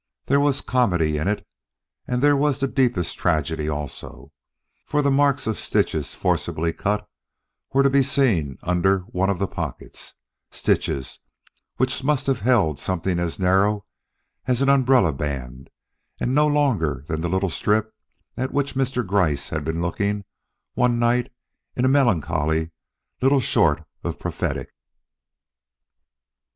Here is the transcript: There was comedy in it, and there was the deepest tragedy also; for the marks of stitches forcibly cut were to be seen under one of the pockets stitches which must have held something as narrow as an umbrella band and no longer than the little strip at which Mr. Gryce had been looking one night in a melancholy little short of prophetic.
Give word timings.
There 0.25 0.39
was 0.39 0.61
comedy 0.61 1.17
in 1.19 1.27
it, 1.27 1.45
and 2.07 2.23
there 2.23 2.35
was 2.35 2.57
the 2.57 2.67
deepest 2.67 3.19
tragedy 3.19 3.69
also; 3.69 4.31
for 4.87 5.03
the 5.03 5.11
marks 5.11 5.45
of 5.45 5.59
stitches 5.59 6.15
forcibly 6.15 6.73
cut 6.73 7.07
were 7.71 7.83
to 7.83 7.89
be 7.91 8.01
seen 8.01 8.57
under 8.63 9.01
one 9.01 9.29
of 9.29 9.37
the 9.37 9.45
pockets 9.45 10.15
stitches 10.49 11.19
which 11.77 12.03
must 12.03 12.25
have 12.25 12.39
held 12.39 12.79
something 12.79 13.19
as 13.19 13.37
narrow 13.37 13.85
as 14.47 14.59
an 14.63 14.69
umbrella 14.69 15.13
band 15.13 15.69
and 16.19 16.33
no 16.33 16.47
longer 16.47 17.05
than 17.07 17.21
the 17.21 17.29
little 17.29 17.47
strip 17.49 17.93
at 18.35 18.51
which 18.51 18.73
Mr. 18.73 19.05
Gryce 19.05 19.49
had 19.49 19.63
been 19.63 19.83
looking 19.83 20.25
one 20.73 20.97
night 20.97 21.31
in 21.75 21.85
a 21.85 21.87
melancholy 21.87 22.71
little 23.21 23.39
short 23.39 23.85
of 24.03 24.17
prophetic. 24.17 24.71